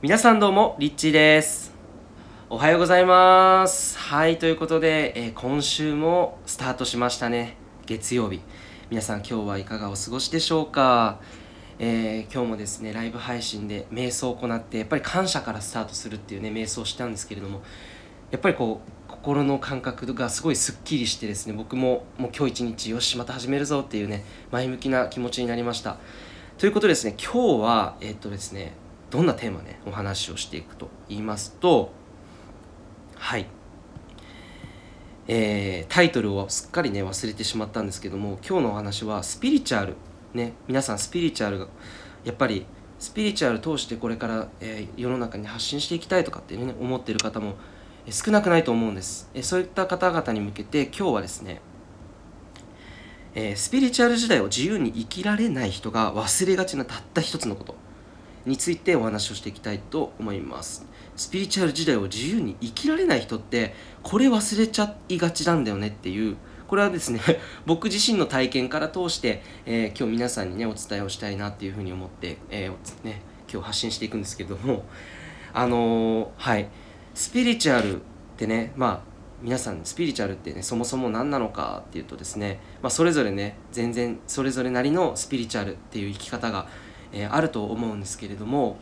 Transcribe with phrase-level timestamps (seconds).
[0.00, 1.74] 皆さんどうもリッチーです。
[2.48, 3.98] おはようございます。
[3.98, 7.56] はいということで、えー今週もスタートしましたね。
[7.84, 8.40] 月曜日。
[8.90, 11.18] 皆さん今日はいかがお過ごしでしょうか、
[11.80, 17.62] えー今日もですねライブ配信で瞑想を行ってやっぱり感謝からスタートするっていうね瞑想をしたんですけれども
[18.30, 25.96] やっぱりこう心の感覚がすごいすっきりしてですね僕ももう今日一日よしまた始めるぞっていうね前向きな気持ちになりました。
[26.56, 28.74] ということでですね今日はえっとですね
[29.10, 31.92] どんなテーマねお話をしていくと言いますと
[33.16, 33.46] はい。
[35.26, 39.94] えータイトルをすっかりね忘れてしまったんですけども今日のお話はスピリチュアル
[40.32, 41.68] ね皆さんスピリチュアルが
[42.24, 42.66] やっぱり
[42.98, 47.56] スピリチュアル通してこれから、えー世の中に発信していきたいとかって、ね、思っている方も
[48.10, 51.60] 少なくないと思うんです、えーそういった方々に向けて今日はですね
[53.34, 57.87] えースピリチュアル時代を自由に生きられない人が忘れがちなたった一つのこと。
[58.46, 60.86] についてお話をしていきたいと思います。
[61.16, 66.36] スピリチュアル時代を自由に生きられない人ってこれ忘れちゃいがちなんだよねっていう。
[66.66, 67.20] これはですね
[67.66, 74.84] 僕自身の体験から通して、えー今日皆さんにねお伝えをしたいなっていうふうに思って、えーね、今日発信していくんですけども。
[75.52, 76.68] あのーはい。
[77.14, 77.98] スピリチュアルっ
[78.36, 86.68] てねまあ皆さんスピリチュアルってねそもそも何なのかっていうとですね、まあ、それぞれね全然それぞれなりのスピリチュアルっていう生き方が、
[87.12, 88.78] えーあると思うんですけれども、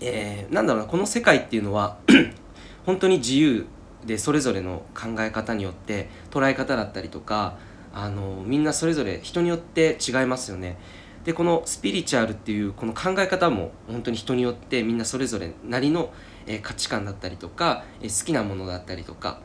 [0.00, 1.96] えーなんだろうなこの世界っていうのは
[2.86, 3.66] 本当に自由
[4.04, 7.56] でそれぞれの考え方によって捉え方だったりとか
[7.94, 10.78] あのみんなそれぞれ人によって違いますよね。
[11.24, 16.12] でこのスピリチュアルっていうこの考え方も本当に人によってみんなそれぞれなりの、
[16.48, 19.38] え価値観だったりとか、え好きなものだったりとか、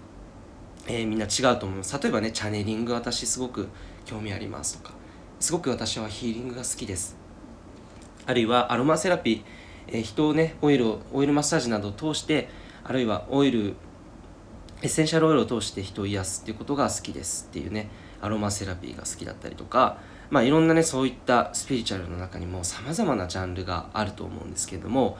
[0.87, 3.67] えーみんな違うと思います例えばねチャネリング私すごく
[4.05, 4.95] 興味ありますとか
[5.39, 7.15] すごく私はヒーリングが好きです
[8.27, 9.43] あるいはアロマセラピー、
[9.87, 12.49] えー人をねオイルをオイルマッサージなどを通して
[12.83, 13.75] あるいはオイル
[14.81, 17.89] エッセンシャルオイルを通して人を癒すっていうことが好きですっていうね
[18.21, 19.97] アロマセラピーが好きだったりとか
[20.29, 25.17] まあいろんなねそういったスピリチュアルの中にもさまざまなジャンルがあると思うんですけれども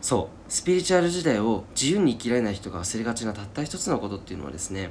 [0.00, 4.90] そうスピリチュアル時代を自由に生きられない人が忘れがちなたった一つのことっていうのはですね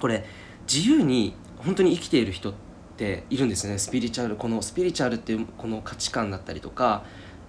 [0.00, 0.24] これ
[0.72, 2.67] 自由に本当に生きている人って
[2.98, 3.78] ているんですね。
[3.78, 7.04] スピリチュアルこのスピリチュアルっていうこの価値観だったりとか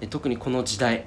[0.09, 1.05] 特にこの時代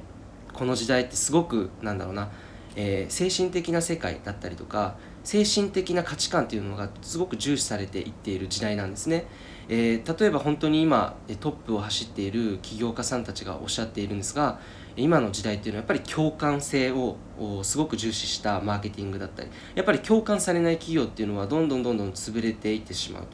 [0.53, 2.31] この時代ってすごくなんだろうな、
[2.77, 9.27] えー精神的な世界だったりとか精神的な価値観っていうのがすごく重視されていっている時代なんですね、
[9.69, 14.59] えー例えば本当に今トップを走っている起業家さんたちがおっしゃっているんですが
[14.97, 17.17] 今の時代っていうのはやっぱり共感性を
[17.63, 23.29] すごく重視したマーケティングだったりやっぱり共感されない企業っていうのはどんどんどんどん潰れていってしまうと、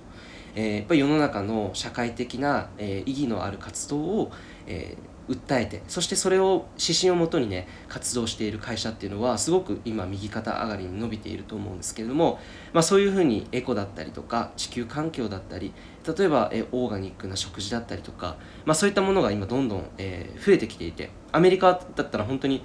[0.58, 4.32] えーやっぱり世の中の社会的な、えー意義のある活動を、
[4.66, 12.38] えー訴えてそしてそれを指針をもとにね活動している会社っていうのはすごく今右肩上がりに伸びていると思うんですけれども、
[12.72, 15.74] まあ、そういうふうにエコだったりとか地球環境だったり
[16.16, 22.64] 例えばえオーガニックな食事だったりとか、まあ、そういったものが今どんどん、え増えてきていてアメリカだったら本当に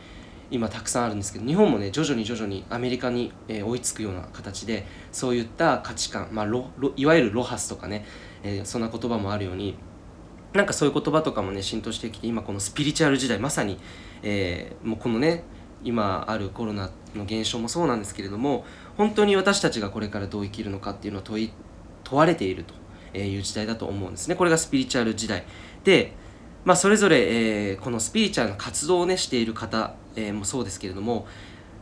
[0.52, 8.06] 今たくさんあるんですけど日本もね徐々に徐々にアメリカに、えー追いつくような形でそういった価値観、まあ、ロロいわゆるロハスとかね、
[8.44, 9.76] えーそんな言葉もあるように
[10.54, 13.80] なんかそういう言葉とかもね浸透してきて今このスピリチュアル時代まさに、
[14.22, 15.44] えーもうこのね
[15.84, 18.66] 今あるコロナの現象もそうなんですけれども
[18.98, 21.52] 本当に私たちがこれからどう生きるのかっていうのを問い
[22.04, 24.36] 問われているという時代だと思うんですね。
[24.36, 25.44] これがスピリチュアル時代。
[25.84, 26.14] で、
[26.66, 31.28] まあ、それぞれ、えーこのスピリチュアルな活動をねしている方、えーもそうですけれども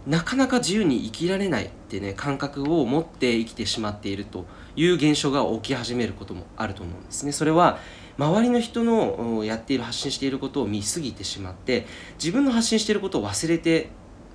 [0.07, 7.31] なかなか自由に生きられないってね感覚を持って生きてしまっているという現象が起き始めることもあると思うんですね。
[7.31, 7.77] それは
[8.17, 13.89] 周りの人のやっている発信していることを見過ぎてしまって自分の発信していることを忘れて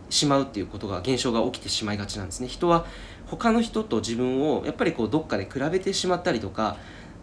[0.08, 2.46] しまうっていうことが現象が起きてしまいがちなんですね。
[2.46, 2.86] 人は
[3.26, 6.76] 他の人と自分をやっぱりこうどっかで比べてしまったりとか、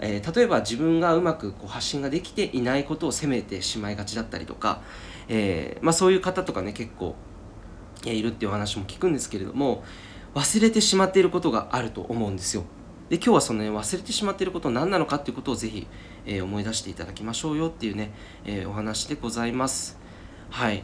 [0.03, 4.81] えー例えば自分がうまくこう発信ができていないことを責めてしまいがちだったりとか、
[5.29, 7.15] えーまあ、そういう方とかね結構
[8.05, 9.83] えいるっていうお話も聞くんですけれども
[10.35, 12.63] 忘れてしまっていることがあると思うんですよ。
[13.09, 15.87] で今日はその、ね、忘れてしまっていること何なのかっていうことをぜひ、
[16.25, 18.11] えー思い出していただきましょうよっていうね、
[18.45, 19.99] えお話でございます。
[20.49, 20.83] はい。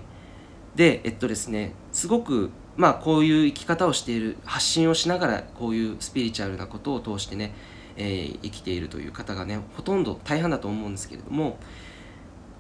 [0.76, 7.54] でえっとですねすごくまあこういう生き方をしている発信をしながらこういうスピリチュアルなことを通してね、
[7.98, 11.58] えー生きているという方がねほとんど大半だと思うんですけれども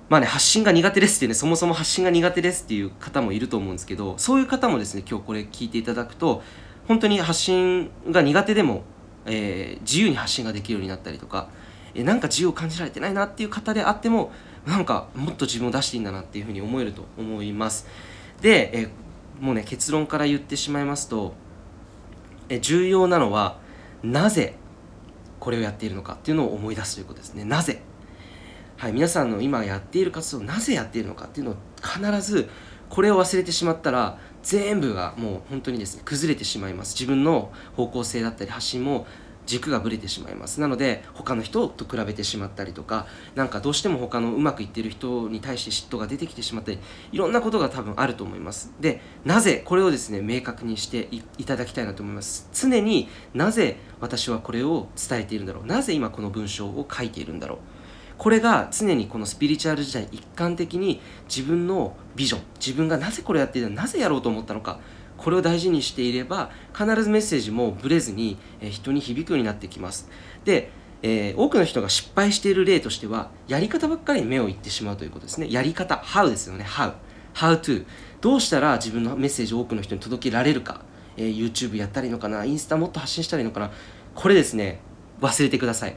[0.10, 6.42] まあね、発信が苦手ですってね、そもそも発信が苦手ですっていう方もいると思うんですけど、そういう方もですね、今日これ聞いていただくと、
[6.88, 8.82] 本当に発信が苦手でも、
[9.28, 11.50] えー自由に発信ができるようになったりとか、
[11.94, 14.32] えーなんか自由を感じられてないなっていう方であっても、
[14.66, 17.86] なんかもっと自分を出していいんだなっていうふうに思えると思います。
[18.42, 18.90] で、え
[19.40, 21.34] もうね結論から言ってしまいますと
[22.50, 23.58] え重要なのは
[24.04, 24.56] なぜ
[25.40, 27.46] これをやっているのかっていうのを思い出すということですね。
[27.46, 27.82] なぜ？
[28.78, 32.50] はい皆さんの今やっている活動をなぜやっているのかっていうのを必ず
[32.90, 36.94] これを忘れてしまったら全部がもう本当にですね崩れてしまいます。
[36.94, 39.06] 自分の方向性だったり発信も
[39.50, 40.62] 軸がぶれてしまいます。
[40.62, 46.78] なので他の人と比べてしまったりとかなんかどうしても他のうまくいってる人に対して嫉妬が出てきてしまったり
[47.12, 48.72] いろんなことが多分あると思います。
[48.80, 51.10] でなぜこれをですね明確にして
[51.40, 52.48] いただきたいなと思います。
[52.54, 55.66] 常になぜ私はこれを伝えているんだろう。
[55.66, 57.58] なぜ今この文章を書いているんだろう。
[58.20, 61.02] これが常にこのスピリチュアル時代一貫的に
[61.34, 64.82] 自分のビジョン自分がなぜこれやっているのなぜやろうと思ったのか
[65.22, 70.10] これを大事にしていれば必ずメッセージもブレずに、え人に響くようになってきます。
[70.46, 70.72] で、
[71.02, 75.48] えー、多くの人が失敗している例としてはやり方ばっかりに目をいってしまうということですね。
[75.50, 76.66] やり方 How ですよね。
[76.66, 76.94] How
[77.34, 77.86] How to
[78.22, 80.82] どうしたら自分のメッセージを多くの人に届けられるか、
[81.16, 83.72] えー、YouTube やったらいいのかなインスタもっと発信したらいいのかな。
[84.16, 84.80] これですね。
[85.22, 85.96] 忘れてください。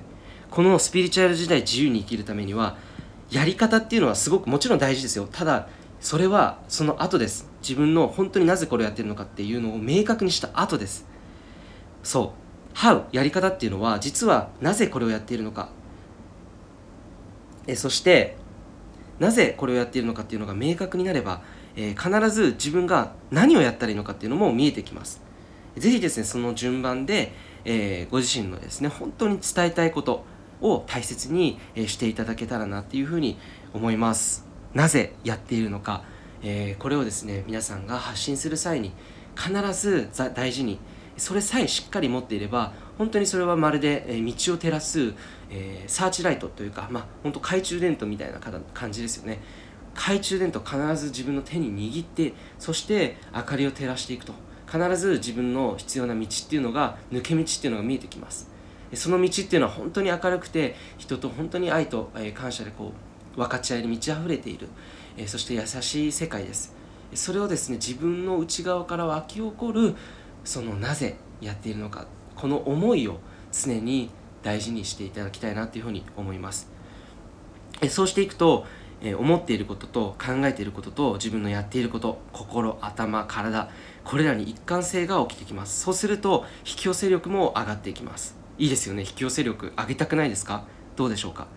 [0.50, 2.76] このスピリチュアル時代自由に生きるためには
[3.30, 5.28] やり方っていうのはすごくもちろん大事ですよ。
[5.30, 5.68] ただ
[6.02, 7.48] それはその後です。
[7.62, 11.06] 自分の本当になぜこれをやってるのかっていうのを明確にした後です。
[12.02, 12.34] そ
[12.74, 12.76] う。
[12.76, 15.70] How やり方っていうのは実はなぜこれをやっているのか。
[17.68, 18.36] えそして
[19.20, 21.42] なぜこれをやっているのかっていうのが明確になれば、
[21.76, 25.22] えー、必ず自分が何をやったらいいのかっていうのも見えてきます。
[25.76, 27.32] ぜひですねその順番で、
[27.64, 30.24] えー、ご自身のですね本当に伝えたいこと
[30.60, 33.38] を大切にしていただけたらなっていうふうに
[33.72, 34.51] 思います。
[34.74, 36.04] なぜやっているのか、
[36.42, 38.92] えー、これをですね皆さんが発信する際に
[39.36, 40.78] 必ず大事に
[41.16, 45.14] それさえしっかり持っていれば本当にそれはまるで道を照らす、
[45.50, 49.40] えー、サーチライトというか、まあ、本当懐中電灯みたいな感じですよね。
[49.94, 54.32] 懐中電灯必ず自分の手に握ってそして明かりを照らしていくと。
[54.72, 58.48] 必ず自分の必要な道っていうのが抜け道っていうのが見えてきます。
[58.94, 64.68] その道っていうのは本当に明るくて人と本当に愛と感謝でこう分かち合いに満ち溢れている、
[65.16, 66.74] えそして優しい世界です。
[67.14, 69.94] それをですね自分の内側から湧き起こる
[70.44, 72.06] そのなぜやっているのか。
[72.34, 73.18] この思いを
[73.52, 74.10] 常に
[74.42, 76.70] 大事にしていただきたいなというふうに思います。
[77.80, 78.66] えそうしていくと、
[79.02, 83.68] え思っていることと考えていることと自分のやっていること心頭体
[84.04, 85.80] これらに一貫性が起きてきます。
[85.80, 88.36] そうすると引き寄せ力も上がっていきます。
[88.58, 89.02] いいですよね。
[89.02, 90.64] 引き寄せ力上げたくないですか？
[90.96, 91.48] どうでしょうか？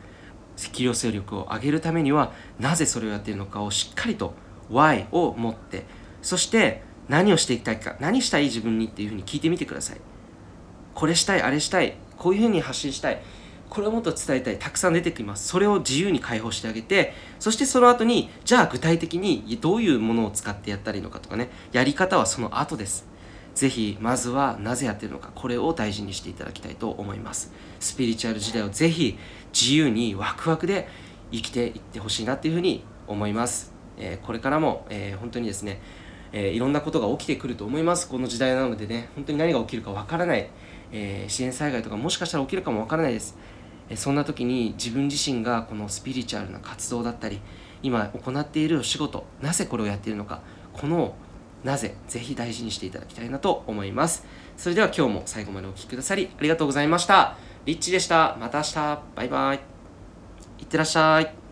[0.64, 4.34] 引き寄せ力を上げるためにはなぜそれをやっているのかをしっかりと
[4.70, 5.86] Y を持って
[6.22, 9.98] そして何をしていきたいか何したい自分にっていうふうに聞いてみてください。
[10.94, 13.22] これしたいあれしたいこういうふうに発信したい
[13.70, 15.48] これをもっと伝えたいたくさん出てきます。
[15.48, 23.06] それを自由に解放してあげてそしてその後にじゃあ具体的にどういうものを使ってやったらいいのかとかねやり方はその後です。
[23.56, 27.54] ぜひまずはなぜやってるのかこれを大事にしていただきたいと思います。
[27.80, 29.18] スピリチュアル時代をぜひ
[29.54, 30.88] 自由にワクワクで
[31.32, 35.82] 生きていってほしいなっていうふうに思います、えー、これからも、えー、本当にですね、
[36.32, 38.10] えー、いろんなことが起きてくると思います。
[38.10, 40.50] この時代なのでね本当に何が起きるかわからない、
[40.92, 43.38] え自然災害とかもしかしたら起きるかもわからないです、
[43.90, 47.40] えそんな時に自分自身がこのスピリチュアルな活動だったり
[47.84, 50.42] 今行っているお仕事なぜこれをやっているのか
[50.74, 51.16] この
[51.66, 54.24] なぜぜひ大事にしていただきたいなと思います。
[54.56, 57.36] それでは今日も最後までお聴きくださりありがとうございました。
[57.66, 58.38] リッチでした。
[58.40, 59.00] また明日。
[59.16, 59.60] バイバイ。
[60.60, 61.45] いってらっしゃい。